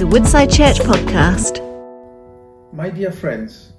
[0.00, 1.60] is a Woodside Church podcast.
[2.72, 3.74] My dear friends,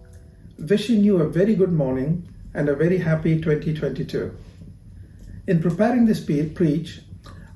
[0.59, 4.31] wishing you a very good morning and a very happy 2022.
[5.47, 7.01] In preparing this preach,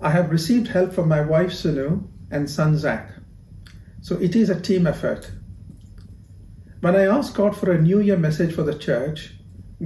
[0.02, 3.12] I have received help from my wife Sunu and son Zach.
[4.02, 5.30] So it is a team effort.
[6.82, 9.36] When I asked God for a New Year message for the church,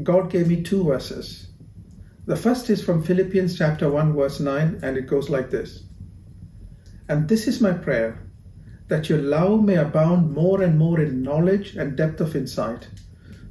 [0.03, 1.49] God gave me two verses.
[2.27, 5.83] The first is from Philippians chapter 1 verse 9 and it goes like this.
[7.09, 8.28] And this is my prayer
[8.89, 12.87] that your love may abound more and more in knowledge and depth of insight,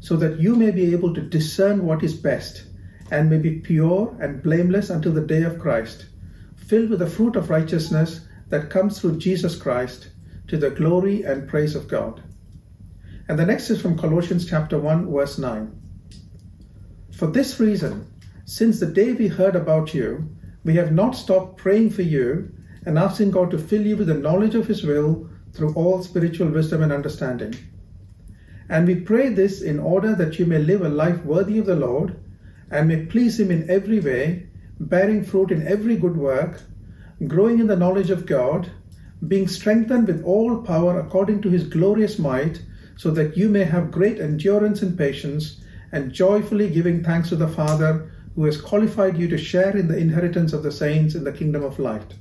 [0.01, 2.65] so that you may be able to discern what is best
[3.11, 6.07] and may be pure and blameless until the day of Christ,
[6.57, 10.11] filled with the fruit of righteousness that comes through Jesus Christ
[10.49, 12.23] to the glory and praise of God.
[13.29, 15.73] And the next is from Colossians chapter 1 verse 9.
[17.13, 18.07] For this reason,
[18.45, 20.35] since the day we heard about you,
[20.65, 22.53] we have not stopped praying for you
[22.87, 26.49] and asking God to fill you with the knowledge of His will through all spiritual
[26.49, 27.55] wisdom and understanding.
[28.69, 31.77] And we pray this in order that you may live a life worthy of the
[31.77, 32.17] Lord
[32.71, 34.47] and may please Him in every way,
[34.79, 36.61] bearing fruit in every good work,
[37.27, 38.71] growing in the knowledge of God,
[39.27, 42.63] being strengthened with all power according to His glorious might,
[42.97, 45.61] so that you may have great endurance and patience,
[45.93, 49.97] and joyfully giving thanks to the Father who has qualified you to share in the
[49.97, 52.15] inheritance of the saints in the kingdom of light.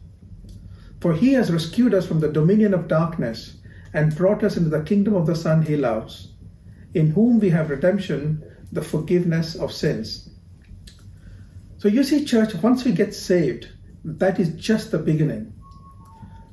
[1.00, 3.58] For he has rescued us from the dominion of darkness
[3.94, 6.34] and brought us into the kingdom of the Son he loves,
[6.94, 10.30] in whom we have redemption, the forgiveness of sins.
[11.78, 13.70] So you see, church, once we get saved,
[14.04, 15.54] that is just the beginning.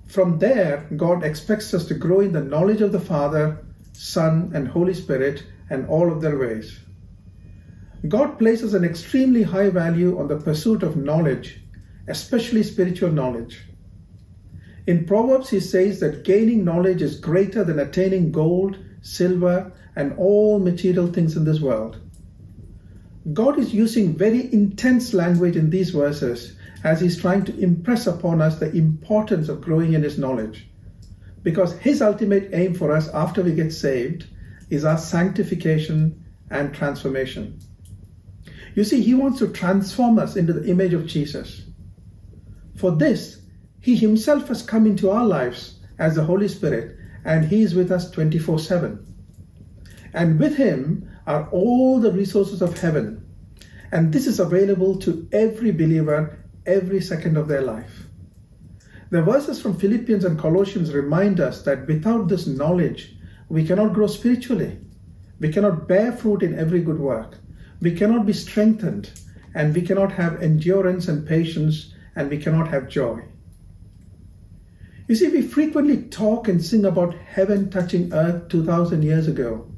[0.06, 4.68] From there, God expects us to grow in the knowledge of the Father, Son, and
[4.68, 6.78] Holy Spirit and all of their ways.
[8.06, 11.60] God places an extremely high value on the pursuit of knowledge,
[12.06, 13.62] especially spiritual knowledge.
[14.86, 20.58] In Proverbs, he says that gaining knowledge is greater than attaining gold, silver, and all
[20.58, 22.00] material things in this world.
[23.32, 28.42] God is using very intense language in these verses as he's trying to impress upon
[28.42, 30.68] us the importance of growing in his knowledge.
[31.42, 34.26] Because his ultimate aim for us after we get saved
[34.68, 37.58] is our sanctification and transformation.
[38.74, 41.62] You see, he wants to transform us into the image of Jesus.
[42.76, 43.40] For this,
[43.84, 47.92] he himself has come into our lives as the Holy Spirit, and he is with
[47.92, 49.14] us 24 7.
[50.14, 53.26] And with him are all the resources of heaven.
[53.92, 58.06] And this is available to every believer every second of their life.
[59.10, 63.14] The verses from Philippians and Colossians remind us that without this knowledge,
[63.50, 64.78] we cannot grow spiritually.
[65.40, 67.36] We cannot bear fruit in every good work.
[67.82, 69.10] We cannot be strengthened,
[69.54, 73.24] and we cannot have endurance and patience, and we cannot have joy.
[75.06, 79.70] You see, we frequently talk and sing about heaven touching earth 2000 years ago,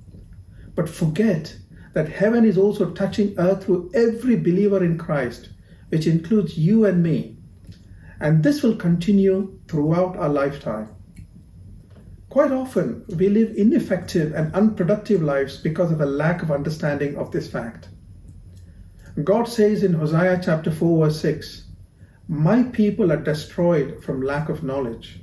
[0.76, 1.56] but forget
[1.94, 5.48] that heaven is also touching earth through every believer in Christ,
[5.88, 7.38] which includes you and me.
[8.20, 10.91] And this will continue throughout our lifetime.
[12.28, 17.32] Quite often, we live ineffective and unproductive lives because of a lack of understanding of
[17.32, 17.88] this fact.
[19.25, 21.66] God says in Hosea chapter 4, verse 6,
[22.28, 25.20] my people are destroyed from lack of knowledge.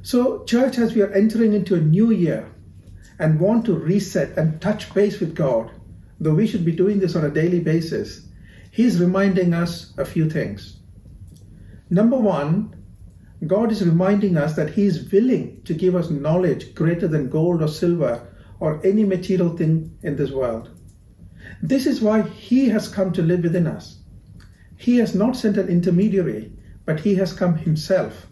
[0.00, 2.50] So, church, as we are entering into a new year
[3.18, 5.70] and want to reset and touch base with God,
[6.20, 8.26] though we should be doing this on a daily basis,
[8.70, 10.78] He's reminding us a few things.
[11.90, 12.74] Number one,
[13.46, 17.62] God is reminding us that He is willing to give us knowledge greater than gold
[17.62, 20.70] or silver or any material thing in this world.
[21.62, 23.98] This is why He has come to live within us.
[24.76, 26.52] He has not sent an intermediary,
[26.84, 28.26] but he has come himself.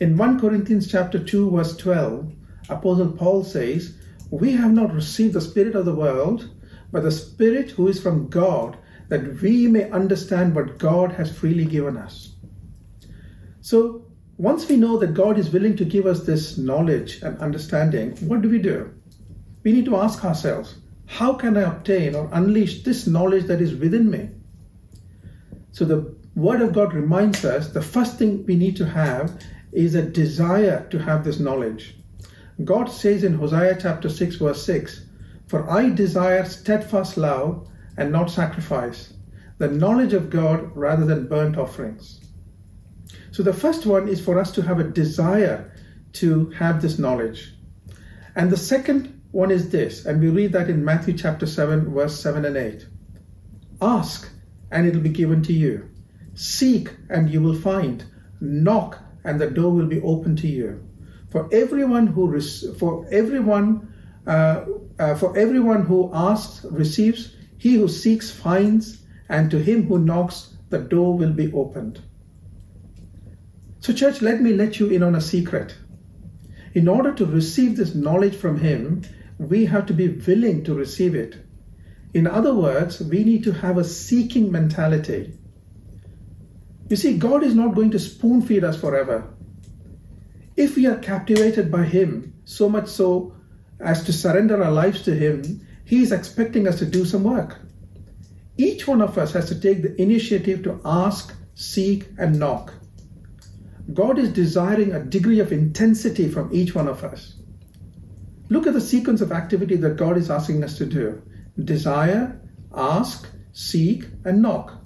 [0.00, 2.32] In 1 Corinthians chapter 2 verse 12,
[2.68, 3.94] Apostle Paul says,
[4.30, 6.48] "We have not received the spirit of the world,
[6.92, 8.76] but the spirit who is from God,
[9.08, 12.34] that we may understand what God has freely given us."
[13.60, 14.04] So,
[14.36, 18.42] once we know that God is willing to give us this knowledge and understanding, what
[18.42, 18.90] do we do?
[19.62, 20.74] We need to ask ourselves,
[21.06, 24.30] how can I obtain or unleash this knowledge that is within me?
[25.74, 29.42] So the Word of God reminds us the first thing we need to have
[29.72, 31.96] is a desire to have this knowledge.
[32.62, 35.04] God says in Hosea chapter 6, verse 6,
[35.48, 37.66] For I desire steadfast love
[37.96, 39.14] and not sacrifice,
[39.58, 42.20] the knowledge of God rather than burnt offerings.
[43.32, 45.72] So the first one is for us to have a desire
[46.12, 47.52] to have this knowledge.
[48.36, 52.16] And the second one is this, and we read that in Matthew chapter 7, verse
[52.20, 52.86] 7 and 8.
[53.82, 54.30] Ask
[54.70, 55.88] and it will be given to you.
[56.34, 58.04] Seek and you will find.
[58.40, 60.86] Knock and the door will be open to you.
[61.30, 62.40] For everyone who
[62.78, 63.92] for everyone
[64.26, 64.64] uh,
[64.98, 70.54] uh, for everyone who asks receives, he who seeks finds, and to him who knocks
[70.70, 72.00] the door will be opened.
[73.80, 75.76] So, church, let me let you in on a secret.
[76.72, 79.02] In order to receive this knowledge from him,
[79.38, 81.36] we have to be willing to receive it.
[82.14, 85.36] In other words, we need to have a seeking mentality.
[86.88, 89.34] You see, God is not going to spoon feed us forever.
[90.56, 93.34] If we are captivated by Him, so much so
[93.80, 97.58] as to surrender our lives to Him, He is expecting us to do some work.
[98.56, 102.72] Each one of us has to take the initiative to ask, seek, and knock.
[103.92, 107.34] God is desiring a degree of intensity from each one of us.
[108.50, 111.20] Look at the sequence of activity that God is asking us to do
[111.62, 112.40] desire,
[112.74, 114.84] ask, seek, and knock.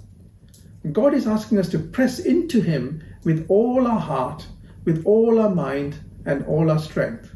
[0.91, 4.45] God is asking us to press into Him with all our heart,
[4.85, 7.35] with all our mind, and all our strength.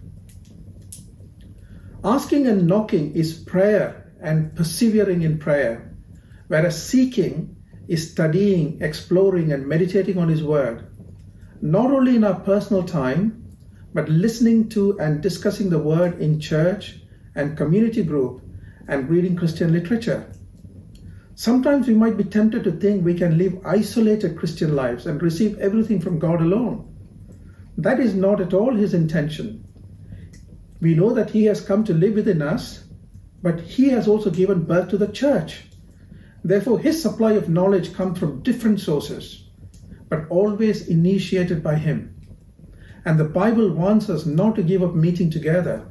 [2.04, 5.96] Asking and knocking is prayer and persevering in prayer,
[6.48, 7.56] whereas seeking
[7.88, 10.88] is studying, exploring, and meditating on His Word,
[11.62, 13.44] not only in our personal time,
[13.94, 17.02] but listening to and discussing the Word in church
[17.36, 18.43] and community group
[18.88, 20.26] and reading Christian literature.
[21.36, 25.58] Sometimes we might be tempted to think we can live isolated Christian lives and receive
[25.60, 26.90] everything from God alone.
[27.78, 29.66] That is not at all His intention.
[30.80, 32.84] We know that He has come to live within us,
[33.42, 35.64] but He has also given birth to the church.
[36.44, 39.48] Therefore, His supply of knowledge comes from different sources,
[40.10, 42.16] but always initiated by Him.
[43.06, 45.90] And the Bible wants us not to give up meeting together.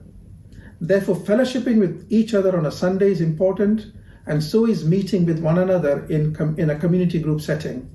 [0.83, 3.87] Therefore, fellowshipping with each other on a Sunday is important,
[4.27, 7.89] and so is meeting with one another in, com- in a community group setting.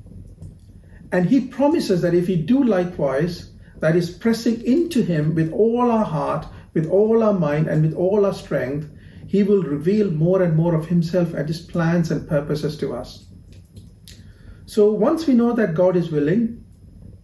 [1.12, 5.92] And he promises that if we do likewise, that is pressing into him with all
[5.92, 8.89] our heart, with all our mind, and with all our strength,
[9.28, 13.28] he will reveal more and more of himself and his plans and purposes to us.
[14.66, 16.63] So once we know that God is willing,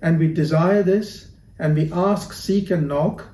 [0.01, 3.25] and we desire this, and we ask, seek, and knock,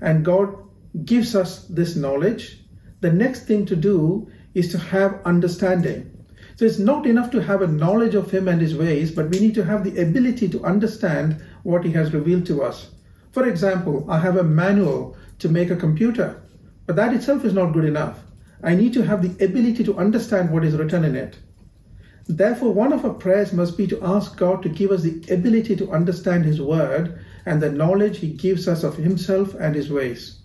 [0.00, 0.54] and God
[1.04, 2.60] gives us this knowledge,
[3.00, 6.14] the next thing to do is to have understanding.
[6.56, 9.38] So it's not enough to have a knowledge of Him and His ways, but we
[9.38, 12.90] need to have the ability to understand what He has revealed to us.
[13.30, 16.42] For example, I have a manual to make a computer,
[16.86, 18.18] but that itself is not good enough.
[18.62, 21.38] I need to have the ability to understand what is written in it.
[22.26, 25.76] Therefore, one of our prayers must be to ask God to give us the ability
[25.76, 30.40] to understand His Word and the knowledge He gives us of Himself and His ways.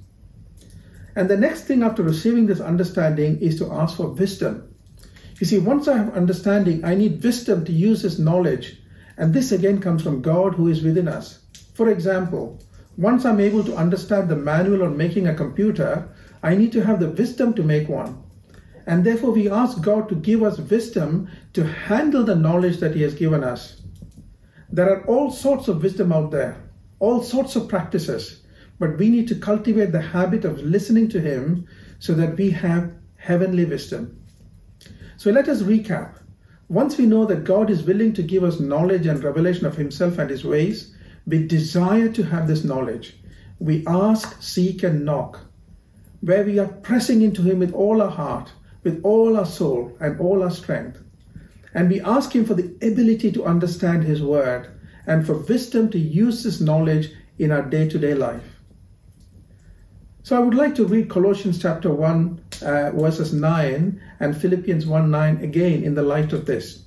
[1.15, 4.73] And the next thing after receiving this understanding is to ask for wisdom.
[5.39, 8.77] You see, once I have understanding, I need wisdom to use this knowledge.
[9.17, 11.39] And this again comes from God who is within us.
[11.75, 12.59] For example,
[12.97, 16.09] once I'm able to understand the manual on making a computer,
[16.41, 18.23] I need to have the wisdom to make one.
[18.85, 23.01] And therefore, we ask God to give us wisdom to handle the knowledge that He
[23.03, 23.81] has given us.
[24.71, 26.57] There are all sorts of wisdom out there,
[26.99, 28.42] all sorts of practices
[28.79, 31.67] but we need to cultivate the habit of listening to Him
[31.99, 34.19] so that we have heavenly wisdom.
[35.17, 36.19] So let us recap.
[36.69, 40.17] Once we know that God is willing to give us knowledge and revelation of Himself
[40.17, 43.15] and His ways, we desire to have this knowledge.
[43.59, 45.39] We ask, seek, and knock,
[46.21, 48.51] where we are pressing into Him with all our heart,
[48.83, 50.99] with all our soul, and all our strength.
[51.73, 54.69] And we ask Him for the ability to understand His Word
[55.05, 58.52] and for wisdom to use this knowledge in our day to day life.
[60.25, 65.11] So I would like to read Colossians chapter 1, uh, verses 9, and Philippians 1
[65.11, 66.85] 9 again in the light of this.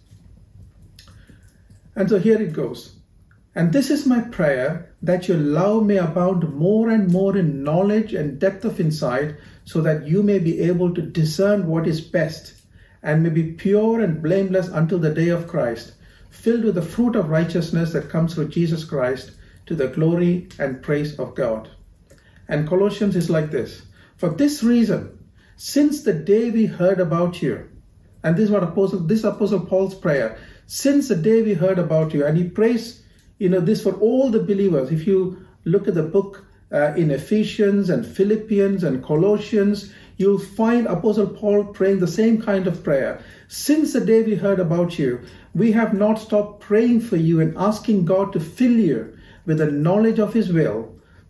[1.94, 2.96] And so here it goes.
[3.54, 8.14] And this is my prayer that your love may abound more and more in knowledge
[8.14, 9.34] and depth of insight,
[9.66, 12.54] so that you may be able to discern what is best,
[13.02, 15.92] and may be pure and blameless until the day of Christ,
[16.30, 19.32] filled with the fruit of righteousness that comes through Jesus Christ,
[19.66, 21.68] to the glory and praise of God.
[22.48, 23.82] And Colossians is like this
[24.16, 25.18] For this reason,
[25.56, 27.68] since the day we heard about you,
[28.22, 32.12] and this is what Apostle, this Apostle Paul's prayer, since the day we heard about
[32.12, 33.02] you, and he prays,
[33.38, 34.90] you know, this for all the believers.
[34.90, 40.86] If you look at the book uh, in Ephesians and Philippians and Colossians, you'll find
[40.86, 43.22] Apostle Paul praying the same kind of prayer.
[43.48, 45.20] Since the day we heard about you,
[45.54, 49.70] we have not stopped praying for you and asking God to fill you with the
[49.70, 50.95] knowledge of His will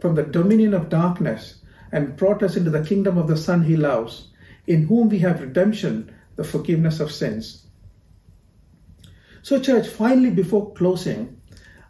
[0.00, 1.62] from the dominion of darkness
[1.92, 4.28] and brought us into the kingdom of the Son he loves,
[4.66, 7.66] in whom we have redemption, the forgiveness of sins.
[9.42, 11.40] So, church, finally, before closing,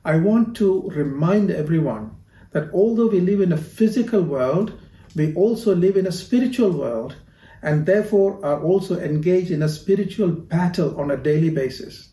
[0.05, 2.15] I want to remind everyone
[2.53, 4.79] that although we live in a physical world,
[5.15, 7.17] we also live in a spiritual world
[7.63, 12.11] and therefore are also engaged in a spiritual battle on a daily basis.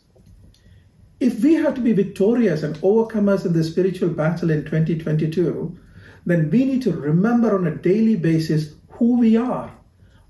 [1.20, 5.78] If we have to be victorious and overcomers in the spiritual battle in 2022,
[6.26, 9.72] then we need to remember on a daily basis who we are,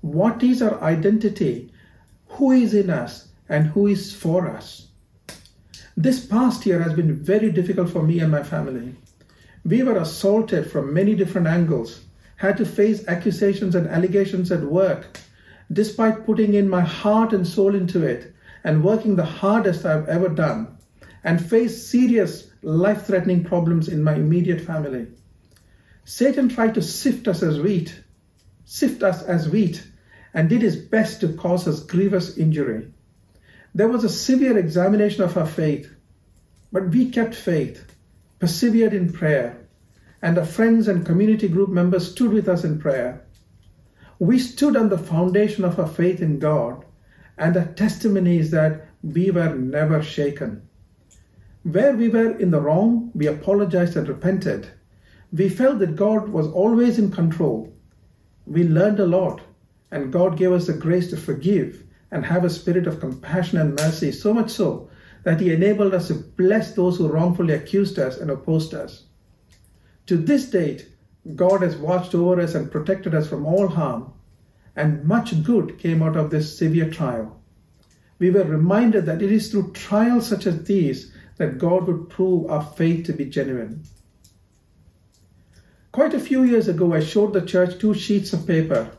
[0.00, 1.72] what is our identity,
[2.26, 4.88] who is in us, and who is for us.
[5.96, 8.96] This past year has been very difficult for me and my family.
[9.64, 12.04] We were assaulted from many different angles,
[12.36, 15.18] had to face accusations and allegations at work,
[15.72, 18.34] despite putting in my heart and soul into it
[18.64, 20.76] and working the hardest I've ever done,
[21.22, 25.06] and faced serious life threatening problems in my immediate family.
[26.06, 28.02] Satan tried to sift us as wheat,
[28.66, 29.86] sift us as wheat,
[30.34, 32.92] and did his best to cause us grievous injury.
[33.74, 35.90] There was a severe examination of our faith,
[36.70, 37.86] but we kept faith,
[38.38, 39.66] persevered in prayer,
[40.20, 43.24] and our friends and community group members stood with us in prayer.
[44.18, 46.84] We stood on the foundation of our faith in God,
[47.38, 50.68] and the testimony is that we were never shaken.
[51.62, 54.68] Where we were in the wrong, we apologized and repented
[55.34, 57.72] we felt that God was always in control.
[58.46, 59.40] We learned a lot,
[59.90, 63.74] and God gave us the grace to forgive and have a spirit of compassion and
[63.74, 64.88] mercy, so much so
[65.24, 69.06] that He enabled us to bless those who wrongfully accused us and opposed us.
[70.06, 70.88] To this date,
[71.34, 74.12] God has watched over us and protected us from all harm,
[74.76, 77.40] and much good came out of this severe trial.
[78.20, 82.48] We were reminded that it is through trials such as these that God would prove
[82.48, 83.82] our faith to be genuine.
[85.94, 88.90] Quite a few years ago, I showed the church two sheets of paper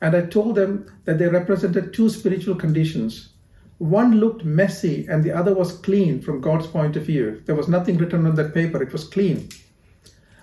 [0.00, 3.34] and I told them that they represented two spiritual conditions.
[3.76, 7.42] One looked messy and the other was clean from God's point of view.
[7.44, 9.50] There was nothing written on that paper, it was clean.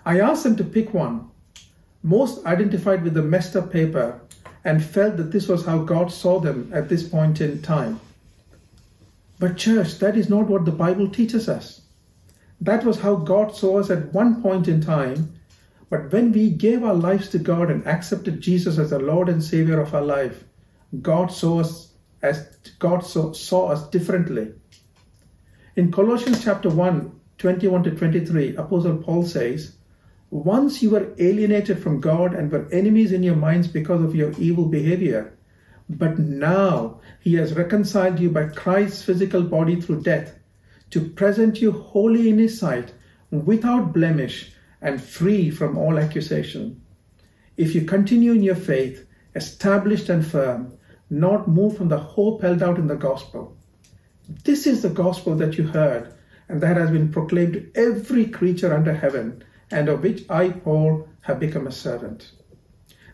[0.06, 1.28] I asked them to pick one.
[2.04, 4.22] Most identified with the messed up paper
[4.64, 8.00] and felt that this was how God saw them at this point in time.
[9.40, 11.82] But, church, that is not what the Bible teaches us.
[12.62, 15.32] That was how God saw us at one point in time,
[15.90, 19.44] but when we gave our lives to God and accepted Jesus as the Lord and
[19.44, 20.44] Savior of our life,
[21.02, 22.48] God saw us as
[22.80, 24.54] God saw, saw us differently.
[25.76, 29.76] In Colossians chapter 1, 21 to 23, Apostle Paul says,
[30.32, 34.32] Once you were alienated from God and were enemies in your minds because of your
[34.40, 35.38] evil behavior,
[35.88, 40.34] but now he has reconciled you by Christ's physical body through death
[40.90, 42.94] to present you holy in his sight,
[43.30, 44.55] without blemish
[44.86, 46.80] and free from all accusation.
[47.58, 50.78] If you continue in your faith, established and firm,
[51.10, 53.58] not moved from the hope held out in the gospel.
[54.44, 56.14] This is the gospel that you heard
[56.48, 61.10] and that has been proclaimed to every creature under heaven, and of which I, Paul,
[61.22, 62.32] have become a servant.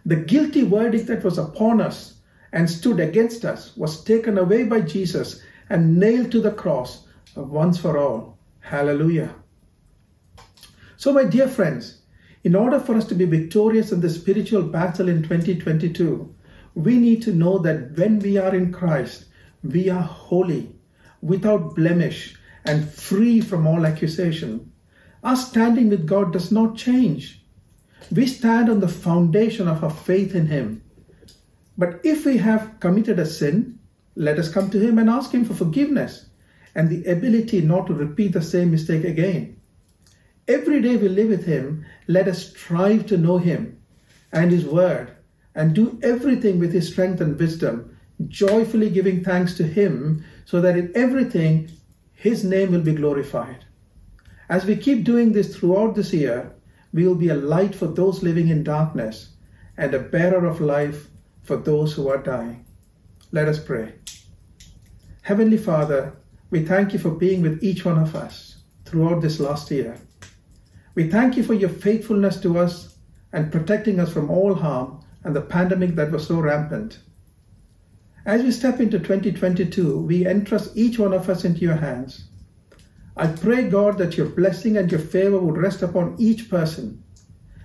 [0.05, 2.15] The guilty verdict that was upon us
[2.51, 7.77] and stood against us was taken away by Jesus and nailed to the cross once
[7.77, 8.37] for all.
[8.59, 9.33] Hallelujah.
[11.01, 12.03] So, my dear friends,
[12.43, 16.31] in order for us to be victorious in the spiritual battle in 2022,
[16.75, 19.25] we need to know that when we are in Christ,
[19.63, 20.75] we are holy,
[21.19, 24.71] without blemish, and free from all accusation.
[25.23, 27.43] Our standing with God does not change.
[28.11, 30.83] We stand on the foundation of our faith in Him.
[31.79, 33.79] But if we have committed a sin,
[34.15, 36.27] let us come to Him and ask Him for forgiveness
[36.75, 39.57] and the ability not to repeat the same mistake again.
[40.47, 43.79] Every day we live with Him, let us strive to know Him
[44.33, 45.15] and His Word
[45.53, 50.77] and do everything with His strength and wisdom, joyfully giving thanks to Him so that
[50.77, 51.71] in everything
[52.13, 53.65] His name will be glorified.
[54.49, 56.53] As we keep doing this throughout this year,
[56.93, 59.29] we will be a light for those living in darkness
[59.77, 61.07] and a bearer of life
[61.43, 62.65] for those who are dying.
[63.31, 63.93] Let us pray.
[65.21, 66.13] Heavenly Father,
[66.49, 69.97] we thank you for being with each one of us throughout this last year.
[70.93, 72.97] We thank you for your faithfulness to us
[73.31, 76.99] and protecting us from all harm and the pandemic that was so rampant.
[78.25, 82.25] As we step into 2022, we entrust each one of us into your hands.
[83.15, 87.03] I pray, God, that your blessing and your favor would rest upon each person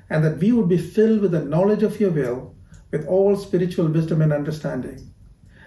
[0.09, 2.54] and that we would be filled with the knowledge of your will,
[2.92, 5.12] with all spiritual wisdom and understanding.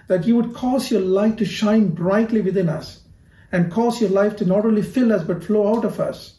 [0.08, 3.04] That you would cause your light to shine brightly within us
[3.51, 6.38] and cause your life to not only fill us but flow out of us,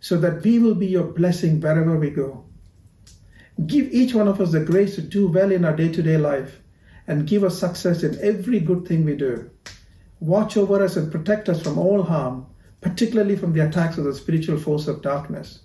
[0.00, 2.44] so that we will be your blessing wherever we go.
[3.66, 6.16] Give each one of us the grace to do well in our day to day
[6.16, 6.60] life
[7.06, 9.50] and give us success in every good thing we do.
[10.20, 12.46] Watch over us and protect us from all harm,
[12.80, 15.60] particularly from the attacks of the spiritual force of darkness,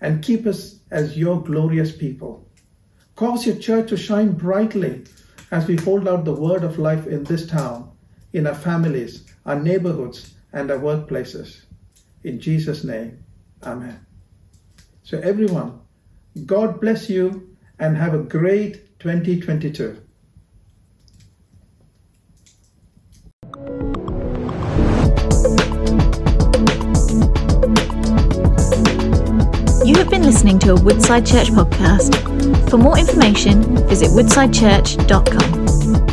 [0.00, 2.46] and keep us as your glorious people.
[3.16, 5.04] Cause your church to shine brightly
[5.50, 7.90] as we hold out the word of life in this town,
[8.32, 11.62] in our families, our neighborhoods, and our workplaces.
[12.22, 13.24] In Jesus' name,
[13.62, 14.06] Amen.
[15.02, 15.80] So, everyone,
[16.46, 20.02] God bless you and have a great 2022.
[29.84, 32.68] You have been listening to a Woodside Church podcast.
[32.68, 36.07] For more information, visit woodsidechurch.com.